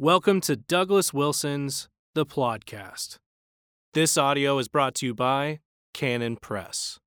[0.00, 3.18] Welcome to Douglas Wilson's The Plodcast.
[3.92, 5.60] This audio is brought to you by
[5.92, 6.98] Canon Press.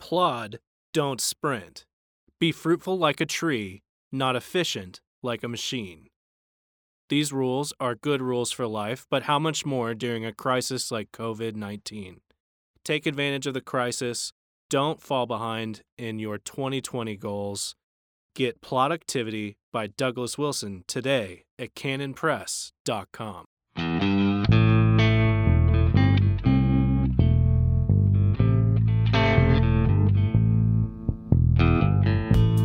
[0.00, 0.58] Plod,
[0.92, 1.86] don't sprint.
[2.40, 6.08] Be fruitful like a tree, not efficient like a machine.
[7.08, 11.12] These rules are good rules for life, but how much more during a crisis like
[11.12, 12.20] COVID 19?
[12.84, 14.32] Take advantage of the crisis.
[14.68, 17.76] Don't fall behind in your 2020 goals.
[18.38, 23.46] Get Productivity by Douglas Wilson today at canonpress.com.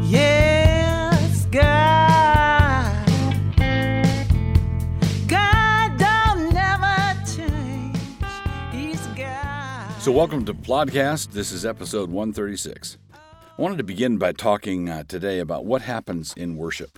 [0.04, 3.08] Yes, God.
[5.28, 7.98] God don't never change.
[8.72, 10.02] He's God.
[10.04, 11.32] So, welcome to Plodcast.
[11.32, 13.00] This is episode 136.
[13.56, 16.98] I wanted to begin by talking uh, today about what happens in worship.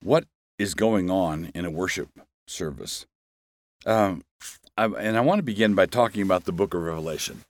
[0.00, 0.26] What
[0.56, 2.08] is going on in a worship
[2.46, 3.04] service?
[3.84, 4.22] Um,
[4.76, 7.42] I, and I want to begin by talking about the book of Revelation.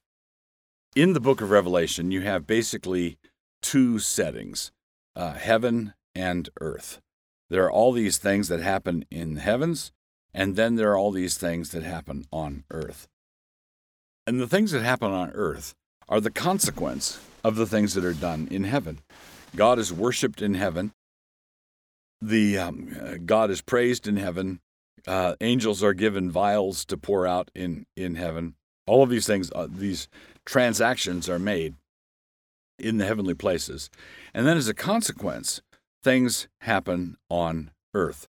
[0.97, 3.19] In the book of Revelation, you have basically
[3.61, 4.73] two settings
[5.15, 7.03] uh, heaven and earth.
[7.51, 9.93] There are all these things that happen in the heavens,
[10.33, 13.09] and then there are all these things that happen on earth.
[14.27, 15.75] And the things that happen on earth
[16.09, 18.99] are the consequence of the things that are done in heaven.
[19.55, 20.93] God is worshiped in heaven.
[22.21, 24.61] The um, uh, God is praised in heaven.
[25.07, 28.55] Uh, angels are given vials to pour out in in heaven.
[28.87, 30.09] All of these things, uh, these
[30.45, 31.75] transactions are made
[32.79, 33.91] in the heavenly places,
[34.35, 35.61] and then as a consequence,
[36.03, 38.27] things happen on earth.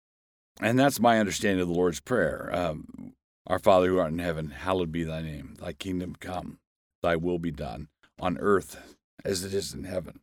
[0.60, 2.50] And that's my understanding of the Lord's Prayer.
[2.52, 3.14] Um,
[3.46, 5.56] Our Father who art in heaven, hallowed be thy name.
[5.58, 6.58] Thy kingdom come,
[7.02, 7.88] thy will be done
[8.20, 10.20] on earth as it is in heaven.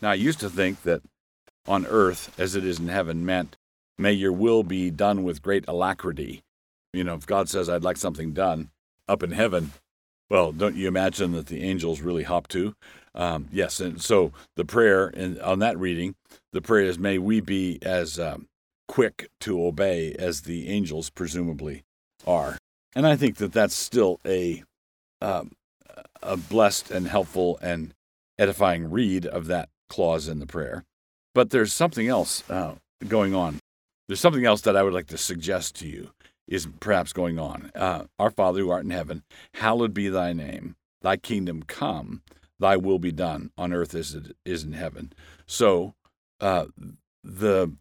[0.00, 1.02] Now, I used to think that
[1.66, 3.56] on earth as it is in heaven meant,
[3.98, 6.42] may your will be done with great alacrity.
[6.92, 8.70] You know, if God says, I'd like something done
[9.08, 9.72] up in heaven,
[10.28, 12.74] well, don't you imagine that the angels really hop to?
[13.14, 16.16] Um, yes, and so the prayer, and on that reading,
[16.52, 18.48] the prayer is, may we be as um,
[18.88, 21.84] quick to obey as the angels presumably
[22.26, 22.58] are.
[22.94, 24.64] And I think that that's still a
[25.20, 25.52] um,
[26.26, 27.94] a blessed and helpful and
[28.38, 30.84] edifying read of that clause in the prayer.
[31.34, 32.76] But there's something else uh,
[33.06, 33.58] going on.
[34.08, 36.10] There's something else that I would like to suggest to you
[36.48, 37.70] is perhaps going on.
[37.74, 39.22] Uh, Our Father who art in heaven,
[39.54, 40.76] hallowed be thy name.
[41.02, 42.22] Thy kingdom come,
[42.58, 45.12] thy will be done on earth as it is in heaven.
[45.46, 45.94] So,
[46.40, 46.66] uh,
[47.24, 47.72] the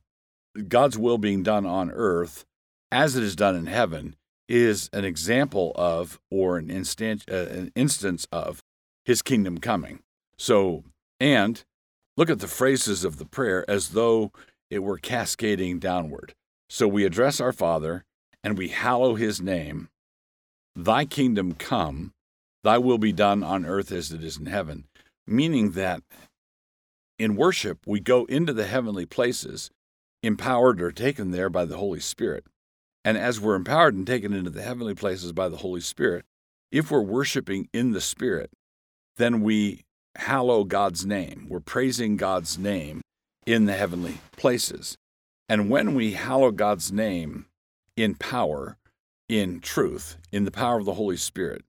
[0.68, 2.46] God's will being done on earth
[2.92, 4.16] as it is done in heaven
[4.48, 8.62] is an example of or an instant uh, an instance of
[9.04, 10.00] his kingdom coming.
[10.38, 10.84] So,
[11.20, 11.64] and
[12.18, 14.32] look at the phrases of the prayer as though
[14.70, 16.34] it were cascading downward.
[16.70, 18.04] So we address our Father
[18.44, 19.90] and we hallow his name.
[20.76, 22.14] Thy kingdom come,
[22.64, 24.86] thy will be done on earth as it is in heaven,
[25.26, 26.02] meaning that
[27.18, 29.70] in worship we go into the heavenly places
[30.22, 32.46] empowered or taken there by the Holy Spirit.
[33.06, 36.26] And as we're empowered and taken into the heavenly places by the Holy Spirit,
[36.72, 38.50] if we're worshiping in the Spirit,
[39.18, 39.86] then we
[40.16, 41.46] hallow God's name.
[41.48, 43.02] We're praising God's name
[43.46, 44.98] in the heavenly places.
[45.48, 47.46] And when we hallow God's name
[47.96, 48.76] in power,
[49.30, 51.64] in truth, in the power of the Holy Spirit,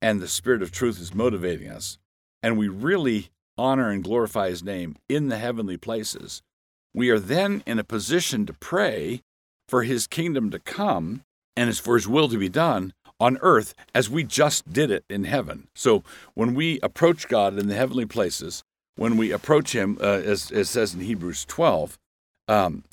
[0.00, 1.96] and the Spirit of truth is motivating us,
[2.42, 6.42] and we really honor and glorify His name in the heavenly places,
[6.92, 9.22] we are then in a position to pray
[9.72, 11.22] for His kingdom to come
[11.56, 15.02] and is for His will to be done on earth as we just did it
[15.08, 15.66] in heaven.
[15.74, 18.64] So when we approach God in the heavenly places,
[18.96, 21.98] when we approach Him, uh, as, it says in Hebrews 12,
[22.48, 22.84] um,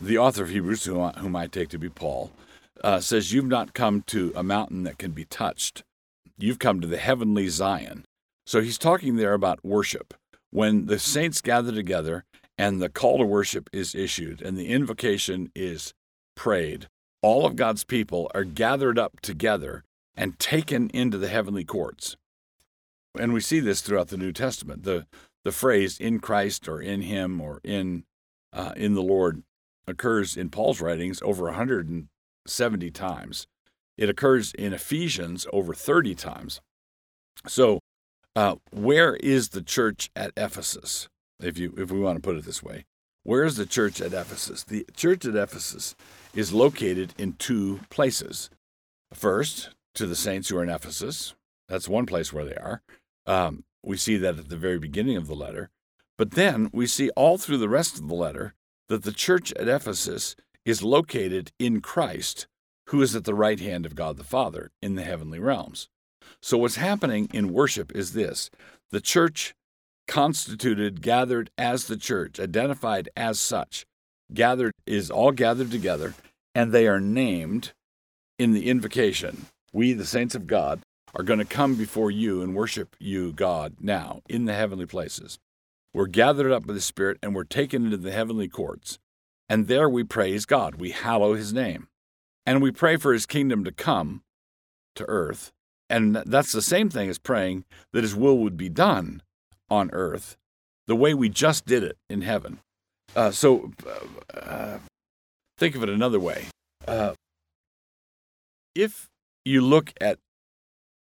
[0.00, 2.30] the author of Hebrews, whom I, whom I take to be Paul,
[2.82, 5.84] uh, says, You've not come to a mountain that can be touched.
[6.38, 8.06] You've come to the heavenly Zion.
[8.46, 10.14] So he's talking there about worship.
[10.50, 12.24] When the saints gather together
[12.56, 15.92] and the call to worship is issued and the invocation is
[16.36, 16.86] prayed,
[17.22, 19.82] all of God's people are gathered up together
[20.14, 22.16] and taken into the heavenly courts.
[23.18, 24.84] And we see this throughout the New Testament.
[24.84, 25.06] The,
[25.44, 28.04] the phrase in Christ or in Him or in,
[28.52, 29.42] uh, in the Lord
[29.88, 33.46] occurs in Paul's writings over 170 times.
[33.96, 36.60] It occurs in Ephesians over 30 times.
[37.46, 37.80] So,
[38.34, 41.08] uh, where is the church at Ephesus?
[41.40, 42.84] If you if we want to put it this way,
[43.26, 44.62] where is the church at Ephesus?
[44.62, 45.96] The church at Ephesus
[46.32, 48.50] is located in two places.
[49.12, 51.34] First, to the saints who are in Ephesus.
[51.68, 52.82] That's one place where they are.
[53.26, 55.70] Um, we see that at the very beginning of the letter.
[56.16, 58.54] But then we see all through the rest of the letter
[58.88, 62.46] that the church at Ephesus is located in Christ,
[62.88, 65.88] who is at the right hand of God the Father in the heavenly realms.
[66.40, 68.50] So, what's happening in worship is this
[68.90, 69.54] the church
[70.06, 73.84] constituted, gathered as the church, identified as such,
[74.32, 76.14] gathered is all gathered together,
[76.54, 77.72] and they are named
[78.38, 79.46] in the invocation.
[79.72, 80.80] We, the saints of God,
[81.14, 85.38] are going to come before you and worship you, God, now in the heavenly places.
[85.94, 88.98] We're gathered up by the Spirit and we're taken into the heavenly courts.
[89.48, 90.74] And there we praise God.
[90.74, 91.88] We hallow his name.
[92.44, 94.22] And we pray for his kingdom to come
[94.96, 95.52] to earth.
[95.88, 99.22] And that's the same thing as praying that his will would be done
[99.70, 100.36] on earth
[100.86, 102.60] the way we just did it in heaven.
[103.14, 103.72] Uh, so
[104.34, 104.78] uh,
[105.58, 106.46] think of it another way.
[106.86, 107.14] Uh,
[108.74, 109.08] if
[109.44, 110.18] you look at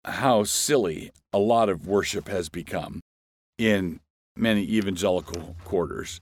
[0.05, 3.01] how silly a lot of worship has become
[3.59, 4.01] in
[4.37, 6.21] many evangelical quarters,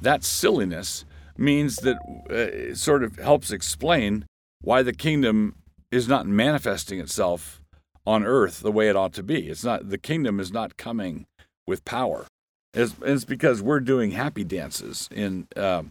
[0.00, 1.04] that silliness
[1.36, 1.96] means that
[2.30, 4.24] uh, it sort of helps explain
[4.62, 5.54] why the kingdom
[5.90, 7.60] is not manifesting itself
[8.06, 9.48] on earth the way it ought to be.
[9.48, 11.26] It's not the kingdom is not coming
[11.70, 12.26] with power.
[12.74, 15.84] It's, it's because we're doing happy dances in, uh,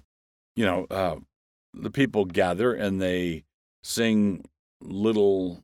[0.56, 1.16] you know, uh,
[1.74, 3.46] the people gather and they
[3.84, 4.46] sing
[4.82, 5.64] little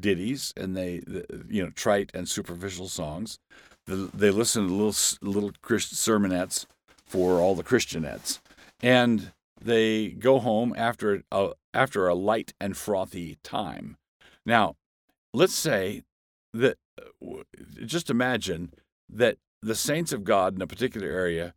[0.00, 1.02] ditties and they,
[1.48, 3.38] you know, trite and superficial songs.
[3.86, 6.66] They listen to little little Christian sermonettes
[7.04, 8.40] for all the Christianettes,
[8.82, 13.98] and they go home after a, after a light and frothy time.
[14.46, 14.76] Now,
[15.34, 16.02] let's say
[16.54, 16.78] that
[17.84, 18.72] just imagine
[19.10, 21.54] that the saints of God in a particular area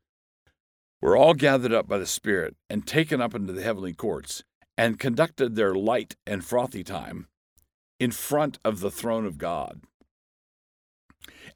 [1.02, 4.44] were all gathered up by the Spirit and taken up into the heavenly courts
[4.78, 7.28] and conducted their light and frothy time
[8.00, 9.82] in front of the throne of God.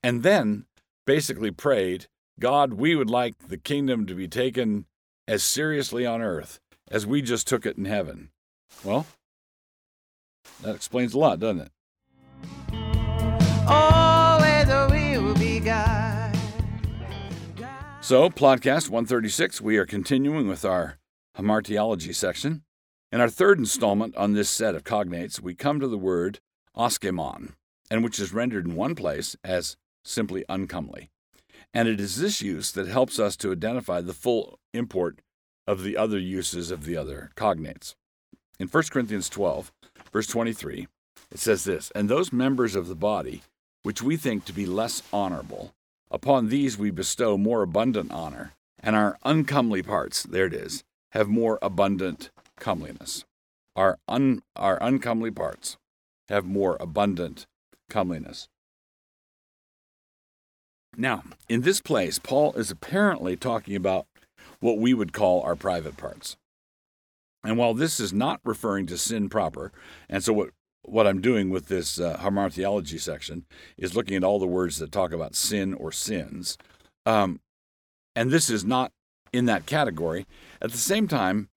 [0.04, 0.66] And then
[1.06, 2.08] basically prayed,
[2.40, 4.86] God, we would like the kingdom to be taken
[5.28, 6.60] as seriously on earth
[6.90, 8.30] as we just took it in heaven.
[8.84, 9.06] Well,
[10.62, 11.72] that explains a lot, doesn't it?
[18.12, 20.98] So, Plodcast 136, we are continuing with our
[21.38, 22.64] hamartiology section.
[23.10, 26.42] In our third installment on this set of cognates, we come to the word
[26.76, 27.54] aschemon,
[27.90, 31.10] and which is rendered in one place as simply uncomely.
[31.74, 35.22] And it is this use that helps us to identify the full import
[35.66, 37.96] of the other uses of the other cognates.
[38.60, 39.72] In 1 Corinthians 12,
[40.12, 40.86] verse 23,
[41.32, 43.42] it says this And those members of the body
[43.84, 45.74] which we think to be less honorable,
[46.12, 51.30] Upon these we bestow more abundant honor, and our uncomely parts, there it is, have
[51.30, 52.30] more abundant
[52.60, 53.24] comeliness.
[53.78, 55.78] Our, un, our uncomely parts
[56.28, 57.48] have more abundant
[57.90, 58.50] comeliness.
[60.98, 64.06] Now, in this place, Paul is apparently talking about
[64.60, 66.36] what we would call our private parts.
[67.44, 69.72] And while this is not referring to sin proper,
[70.10, 70.50] and so what
[70.84, 72.18] what I'm doing with this uh,
[72.98, 73.46] section
[73.78, 76.58] is looking at all the words that talk about sin or sins.
[77.06, 77.40] Um,
[78.16, 78.92] and this is not
[79.32, 80.26] in that category.
[80.62, 81.50] At the same time,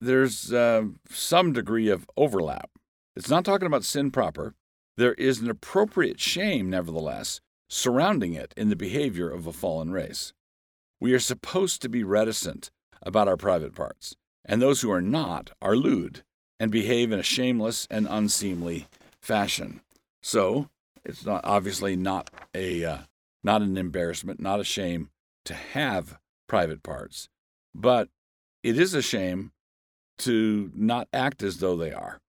[0.00, 2.70] there's uh, some degree of overlap.
[3.14, 4.54] It's not talking about sin proper.
[4.96, 10.32] There is an appropriate shame, nevertheless, surrounding it in the behavior of a fallen race.
[11.00, 12.70] We are supposed to be reticent
[13.02, 16.22] about our private parts, and those who are not are lewd
[16.62, 18.86] and behave in a shameless and unseemly
[19.20, 19.80] fashion.
[20.22, 20.68] So
[21.04, 22.98] it's not obviously not a uh,
[23.42, 25.10] not an embarrassment, not a shame
[25.44, 27.28] to have private parts,
[27.74, 28.08] but
[28.62, 29.50] it is a shame
[30.18, 32.20] to not act as though they are,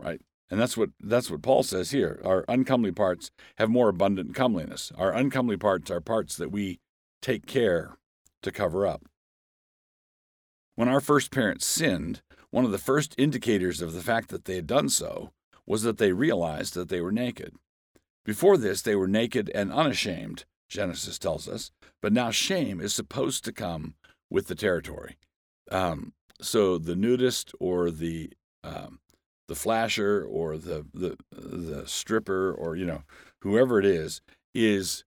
[0.00, 0.20] right?
[0.50, 2.20] And that's what that's what Paul says here.
[2.24, 4.90] Our uncomely parts have more abundant comeliness.
[4.98, 6.80] Our uncomely parts are parts that we
[7.22, 7.96] take care
[8.42, 9.04] to cover up.
[10.74, 12.20] When our first parents sinned,
[12.56, 15.30] one of the first indicators of the fact that they had done so
[15.66, 17.52] was that they realized that they were naked.
[18.24, 21.70] Before this, they were naked and unashamed, Genesis tells us,
[22.00, 23.94] but now shame is supposed to come
[24.30, 25.18] with the territory.
[25.70, 28.32] Um, so the nudist or the
[28.64, 29.00] um,
[29.48, 33.02] the flasher or the, the the stripper or you know
[33.42, 34.22] whoever it is
[34.54, 35.04] is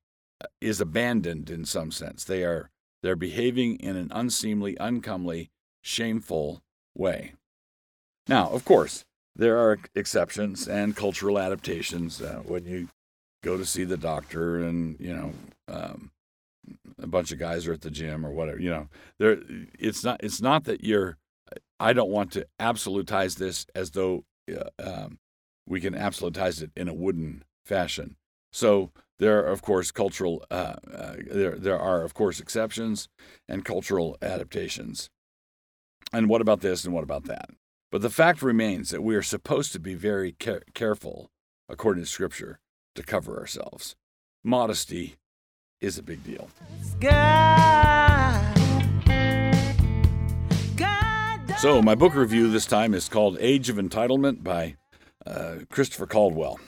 [0.62, 2.26] is abandoned in some sense.
[2.26, 2.70] They are
[3.02, 5.50] they're behaving in an unseemly, uncomely,
[5.82, 6.62] shameful
[6.94, 7.34] way.
[8.30, 9.06] Now, of course,
[9.36, 12.90] there are exceptions and cultural adaptations uh, when you
[13.44, 15.34] go to see the doctor and, you know,
[15.68, 16.12] um,
[17.02, 19.40] a bunch of guys are at the gym or whatever, you know, there
[19.80, 21.18] it's not it's not that you're
[21.80, 25.18] I don't want to absolutize this as though uh, um,
[25.68, 28.16] we can absolutize it in a wooden fashion.
[28.54, 33.10] So there are, of course, cultural uh, uh, there there are of course exceptions
[33.48, 35.10] and cultural adaptations.
[36.14, 37.50] and what about this and what about that?
[37.92, 41.32] But the fact remains that we are supposed to be very care- careful,
[41.68, 42.60] according to Scripture,
[42.96, 43.96] to cover ourselves.
[44.44, 45.16] Modesty
[45.82, 46.50] is a big deal.
[51.58, 54.76] So, my book review this time is called Age of Entitlement by
[55.26, 56.60] uh, Christopher Caldwell.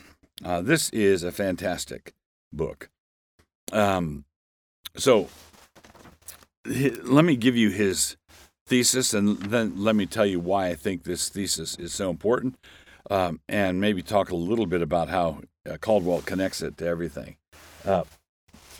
[0.44, 2.14] Uh, this is a fantastic
[2.52, 2.90] book.
[3.72, 4.26] Um,
[4.98, 5.30] so,
[6.66, 8.18] let me give you his
[8.72, 12.56] thesis and then let me tell you why I think this thesis is so important
[13.10, 17.36] um, and maybe talk a little bit about how uh, Caldwell connects it to everything.
[17.84, 18.06] Uh,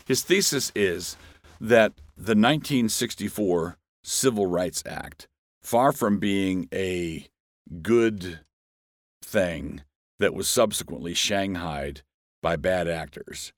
[0.06, 1.18] his thesis is
[1.60, 5.28] that the 1964 Civil Rights Act,
[5.62, 7.28] far from being a
[7.82, 8.40] good
[9.22, 9.82] thing
[10.20, 12.02] that was subsequently shanghaied
[12.42, 13.52] by bad actors,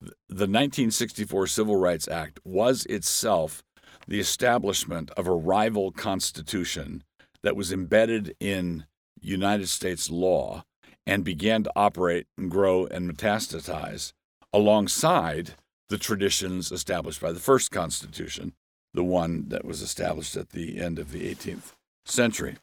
[0.00, 3.62] the 1964 Civil Rights Act was itself
[4.08, 7.04] the establishment of a rival constitution
[7.42, 8.86] that was embedded in
[9.20, 10.64] United States law
[11.06, 14.12] and began to operate and grow and metastasize
[14.52, 15.54] alongside
[15.90, 18.54] the traditions established by the first Constitution,
[18.94, 21.72] the one that was established at the end of the 18th
[22.06, 22.56] century.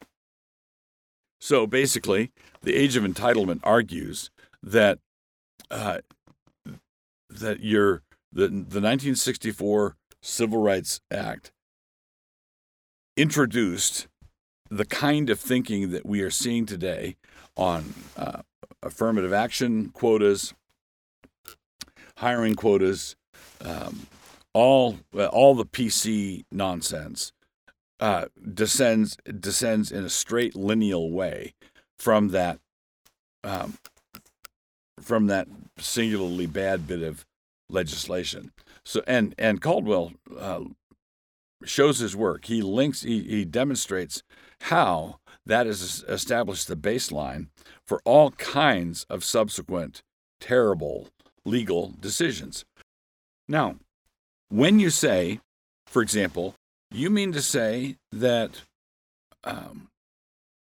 [1.39, 2.31] So basically,
[2.63, 4.31] the Age of Entitlement argues
[4.63, 4.99] that
[5.69, 5.99] uh,
[7.29, 9.95] that your the, the 1964
[10.25, 11.51] Civil Rights Act
[13.15, 14.07] introduced
[14.71, 17.15] the kind of thinking that we are seeing today
[17.55, 18.41] on uh,
[18.81, 20.55] affirmative action quotas,
[22.17, 23.15] hiring quotas,
[23.63, 24.07] um,
[24.51, 27.31] all all the PC nonsense
[27.99, 31.53] uh, descends descends in a straight lineal way
[31.99, 32.59] from that
[33.43, 33.77] um,
[34.99, 37.27] from that singularly bad bit of
[37.69, 38.51] legislation.
[38.85, 40.61] So and and Caldwell uh,
[41.63, 42.45] shows his work.
[42.45, 44.23] He links he, he demonstrates
[44.61, 47.47] how that has established the baseline
[47.85, 50.01] for all kinds of subsequent
[50.39, 51.09] terrible
[51.45, 52.65] legal decisions.
[53.47, 53.75] Now,
[54.49, 55.39] when you say,
[55.87, 56.55] for example,
[56.91, 58.61] you mean to say that
[59.43, 59.89] um,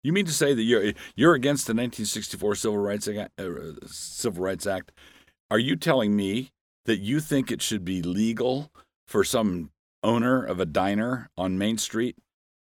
[0.02, 3.28] you mean to say that you're you're against the 1964 Civil Rights uh,
[3.86, 4.92] Civil Rights Act?
[5.50, 6.50] Are you telling me
[6.88, 8.70] that you think it should be legal
[9.06, 9.70] for some
[10.02, 12.16] owner of a diner on Main Street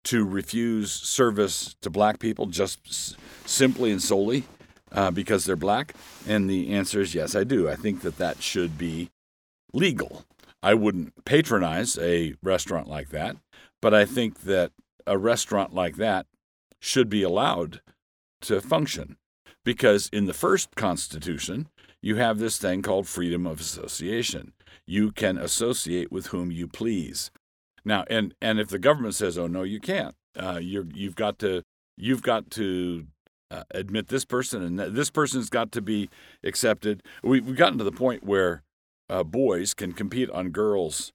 [0.04, 3.16] to refuse service to black people just s-
[3.46, 4.44] simply and solely
[4.92, 5.94] uh, because they're black?
[6.28, 7.70] And the answer is yes, I do.
[7.70, 9.12] I think that that should be
[9.74, 10.26] legal.
[10.64, 13.36] I wouldn't patronize a restaurant like that,
[13.80, 14.72] but I think that
[15.06, 16.26] a restaurant like that
[16.80, 17.82] should be allowed
[18.42, 19.18] to function
[19.64, 21.68] because in the first Constitution,
[22.02, 24.54] you have this thing called freedom of association.
[24.86, 27.32] You can associate with whom you please.
[27.84, 31.40] Now, and and if the government says, "Oh no, you can't," uh, you're you've got
[31.40, 31.64] to
[31.98, 33.08] you've got to
[33.52, 36.10] uh, admit this person, and th- this person's got to be
[36.44, 37.04] accepted.
[37.24, 38.64] We, we've gotten to the point where
[39.10, 41.14] uh, boys can compete on girls'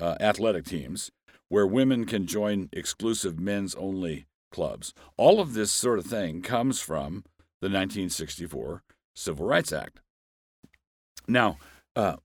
[0.00, 1.10] uh, athletic teams,
[1.48, 4.92] where women can join exclusive men's only clubs.
[5.16, 7.24] All of this sort of thing comes from
[7.60, 8.82] the 1964
[9.14, 10.00] Civil Rights Act.
[11.30, 11.58] Now,
[11.94, 12.16] uh,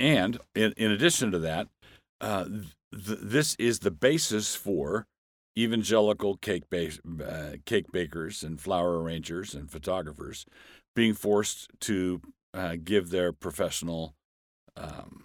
[0.00, 1.68] and in, in addition to that,
[2.20, 5.06] uh, th- this is the basis for
[5.58, 6.90] evangelical cake, ba-
[7.22, 10.46] uh, cake bakers and flower arrangers and photographers
[10.96, 12.22] being forced to
[12.54, 14.14] uh, give their professional
[14.76, 15.24] um,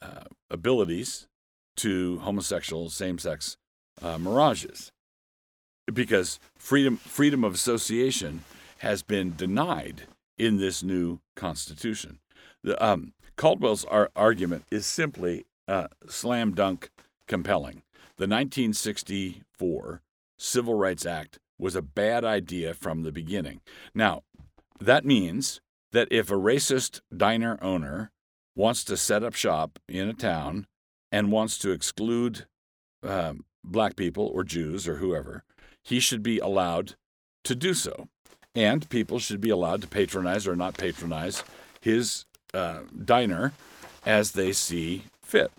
[0.00, 1.26] uh, abilities
[1.76, 3.58] to homosexual same-sex
[4.00, 4.92] uh, mirages.
[5.92, 8.44] Because freedom freedom of association
[8.78, 10.06] has been denied
[10.38, 12.20] in this new constitution.
[12.62, 16.90] The, um, Caldwell's ar- argument is simply uh, slam dunk
[17.26, 17.82] compelling.
[18.16, 20.02] The 1964
[20.38, 23.60] Civil Rights Act was a bad idea from the beginning.
[23.94, 24.22] Now,
[24.80, 25.60] that means
[25.92, 28.10] that if a racist diner owner
[28.54, 30.66] wants to set up shop in a town
[31.10, 32.46] and wants to exclude
[33.02, 35.44] um, black people or Jews or whoever,
[35.82, 36.94] he should be allowed
[37.44, 38.08] to do so.
[38.54, 41.44] And people should be allowed to patronize or not patronize
[41.80, 42.24] his
[42.54, 43.52] uh, diner
[44.04, 45.52] as they see fit.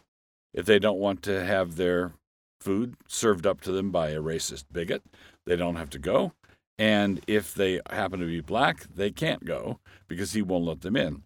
[0.54, 2.12] If they don't want to have their
[2.60, 5.04] food served up to them by a racist bigot,
[5.46, 6.34] they don't have to go.
[6.78, 10.96] And if they happen to be black, they can't go because he won't let them
[10.96, 11.24] in.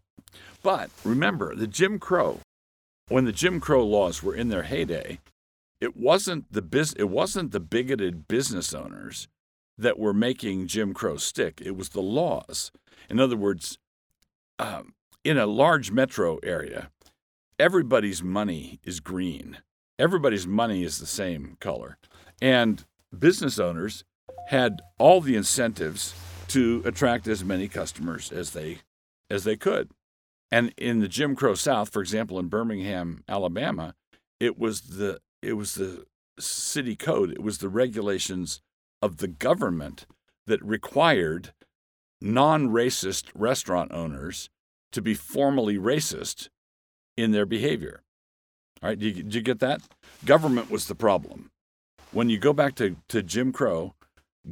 [0.63, 2.39] But remember, the Jim Crow,
[3.07, 5.19] when the Jim Crow laws were in their heyday,
[5.79, 9.27] it wasn't the bus- it wasn't the bigoted business owners
[9.77, 11.61] that were making Jim Crow stick.
[11.63, 12.71] It was the laws.
[13.09, 13.77] In other words,
[14.59, 16.89] um, in a large metro area,
[17.59, 19.57] everybody's money is green.
[19.99, 21.97] everybody's money is the same color.
[22.41, 22.85] And
[23.17, 24.03] business owners
[24.47, 26.13] had all the incentives
[26.49, 28.79] to attract as many customers as they
[29.29, 29.89] as they could.
[30.51, 33.95] And in the Jim Crow South, for example, in Birmingham, Alabama,
[34.39, 36.05] it was the it was the
[36.39, 38.61] city code, it was the regulations
[39.03, 40.05] of the government
[40.47, 41.51] that required
[42.21, 44.49] non-racist restaurant owners
[44.93, 46.47] to be formally racist
[47.17, 48.01] in their behavior.
[48.81, 49.81] All right, did you, you get that?
[50.23, 51.51] Government was the problem.
[52.13, 53.93] When you go back to, to Jim Crow,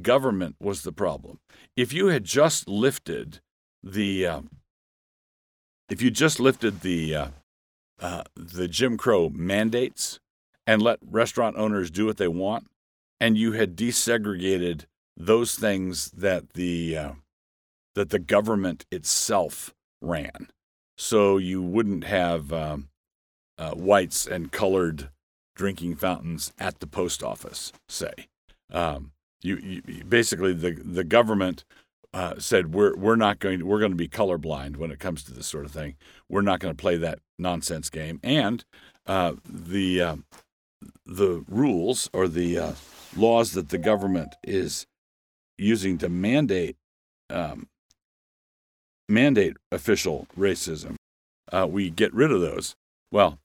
[0.02, 1.40] government was the problem.
[1.78, 3.40] If you had just lifted
[3.82, 4.42] the uh,
[5.90, 7.28] if you just lifted the uh,
[8.02, 10.20] uh, the Jim Crow mandates
[10.68, 12.68] and let restaurant owners do what they want,
[13.22, 14.86] and you had desegregated
[15.16, 17.12] those things that the uh,
[17.94, 20.50] that the government itself ran,
[20.98, 22.90] so you wouldn't have um,
[23.60, 25.10] uh, whites and colored
[25.56, 27.72] drinking fountains at the post office.
[27.88, 28.28] Say,
[28.74, 29.12] um,
[29.44, 31.64] you, you, basically the the government
[32.16, 35.24] uh, said we're we're not going to, we're going to be colorblind when it comes
[35.26, 35.96] to this sort of thing.
[36.28, 38.20] We're not going to play that nonsense game.
[38.24, 38.66] And
[39.06, 40.16] uh, the uh,
[41.06, 42.72] the rules or the uh,
[43.16, 44.86] laws that the government is
[45.58, 46.76] using to mandate
[47.30, 47.68] um,
[49.08, 50.96] mandate official racism,
[51.52, 52.76] uh, we get rid of those.
[53.12, 53.40] Well,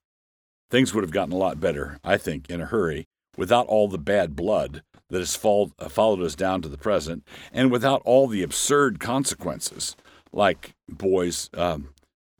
[0.70, 3.06] things would have gotten a lot better, I think, in a hurry
[3.36, 7.26] without all the bad blood that has followed, uh, followed us down to the present,
[7.52, 9.96] and without all the absurd consequences,
[10.32, 11.90] like boys, um,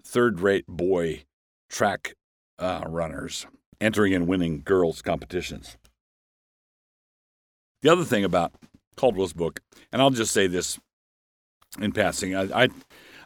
[0.03, 1.25] third rate boy
[1.69, 2.15] track
[2.59, 3.47] uh, runners
[3.81, 5.77] entering and winning girls' competitions.
[7.87, 8.53] The other thing about
[8.97, 9.61] Caldwell's book,
[9.93, 10.77] and I'll just say this
[11.79, 12.69] in passing, I, I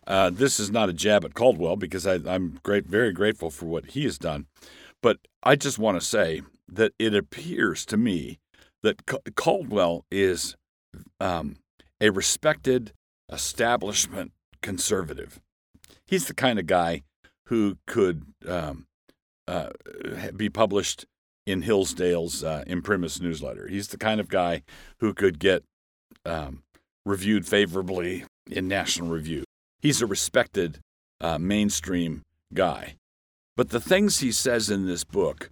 [0.07, 3.65] uh, this is not a jab at Caldwell because I, am great, very grateful for
[3.65, 4.49] what he has done,
[5.03, 8.39] but I just want to say that it appears to me
[8.83, 9.01] that
[9.35, 10.57] Caldwell is
[11.19, 11.57] um,
[11.99, 12.93] a respected
[13.33, 15.41] establishment conservative.
[16.05, 17.05] He's the kind of guy
[17.47, 18.89] who could um,
[19.49, 19.71] uh,
[20.37, 21.07] be published
[21.47, 23.69] in Hillsdale's uh, Imprimis newsletter.
[23.69, 24.63] He's the kind of guy
[25.01, 25.65] who could get
[26.25, 26.63] um,
[27.05, 29.45] reviewed favorably in National Review.
[29.81, 30.81] He's a respected
[31.21, 32.23] uh, mainstream
[32.53, 32.97] guy.
[33.57, 35.51] But the things he says in this book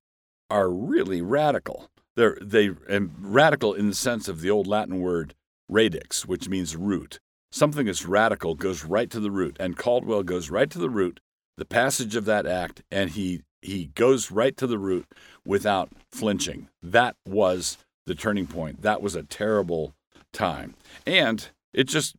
[0.50, 1.88] are really radical.
[2.16, 5.34] They're they and radical in the sense of the old Latin word
[5.68, 7.18] radix, which means root.
[7.52, 11.20] Something that's radical goes right to the root, and Caldwell goes right to the root,
[11.56, 15.06] the passage of that act, and he he goes right to the root
[15.44, 16.68] without flinching.
[16.82, 18.82] That was the turning point.
[18.82, 19.94] That was a terrible
[20.32, 20.74] time,
[21.06, 22.16] and it just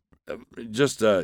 [0.71, 1.23] just uh,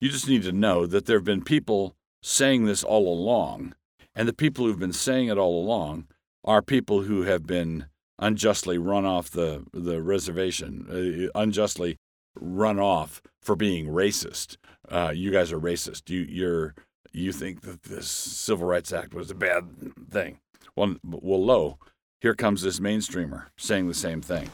[0.00, 3.74] you just need to know that there have been people saying this all along
[4.14, 6.06] and the people who've been saying it all along
[6.44, 7.86] are people who have been
[8.18, 11.98] unjustly run off the, the reservation, uh, unjustly
[12.34, 14.56] run off for being racist.
[14.88, 16.10] Uh, you guys are racist.
[16.10, 16.74] You, you're,
[17.12, 19.64] you think that this Civil Rights Act was a bad
[20.10, 20.38] thing.
[20.76, 21.78] Well, well, lo,
[22.20, 24.50] here comes this mainstreamer saying the same thing.